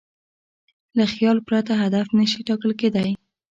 [0.97, 3.09] له خیال پرته هدف نهشي ټاکل کېدی.